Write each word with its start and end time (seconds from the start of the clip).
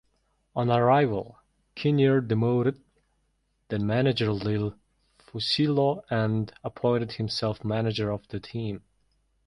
On 0.55 0.71
arrival, 0.71 1.37
Kinnear 1.75 2.21
demoted 2.21 2.81
then-manager 3.67 4.31
Lil 4.31 4.73
Fuccillo 5.19 6.01
and 6.09 6.51
appointed 6.63 7.11
himself 7.11 7.63
manager 7.63 8.09
of 8.09 8.27
the 8.29 8.39
team. 8.39 8.81